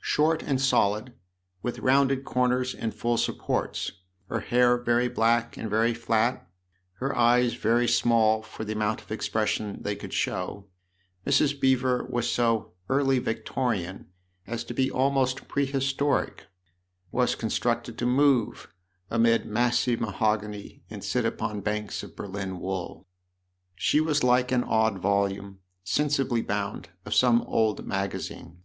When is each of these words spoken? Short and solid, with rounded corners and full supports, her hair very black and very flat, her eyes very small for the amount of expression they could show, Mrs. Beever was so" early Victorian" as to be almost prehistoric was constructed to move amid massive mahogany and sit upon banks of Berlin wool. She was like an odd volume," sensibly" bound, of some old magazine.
Short 0.00 0.42
and 0.42 0.58
solid, 0.58 1.12
with 1.60 1.80
rounded 1.80 2.24
corners 2.24 2.74
and 2.74 2.94
full 2.94 3.18
supports, 3.18 3.92
her 4.30 4.40
hair 4.40 4.78
very 4.78 5.08
black 5.08 5.58
and 5.58 5.68
very 5.68 5.92
flat, 5.92 6.48
her 7.00 7.14
eyes 7.14 7.52
very 7.52 7.86
small 7.86 8.40
for 8.40 8.64
the 8.64 8.72
amount 8.72 9.02
of 9.02 9.12
expression 9.12 9.82
they 9.82 9.94
could 9.94 10.14
show, 10.14 10.68
Mrs. 11.26 11.60
Beever 11.60 12.06
was 12.08 12.30
so" 12.32 12.72
early 12.88 13.18
Victorian" 13.18 14.06
as 14.46 14.64
to 14.64 14.72
be 14.72 14.90
almost 14.90 15.48
prehistoric 15.48 16.46
was 17.12 17.34
constructed 17.34 17.98
to 17.98 18.06
move 18.06 18.72
amid 19.10 19.44
massive 19.44 20.00
mahogany 20.00 20.82
and 20.88 21.04
sit 21.04 21.26
upon 21.26 21.60
banks 21.60 22.02
of 22.02 22.16
Berlin 22.16 22.58
wool. 22.58 23.06
She 23.74 24.00
was 24.00 24.24
like 24.24 24.50
an 24.50 24.64
odd 24.64 24.96
volume," 24.98 25.58
sensibly" 25.84 26.40
bound, 26.40 26.88
of 27.04 27.12
some 27.12 27.42
old 27.42 27.84
magazine. 27.84 28.62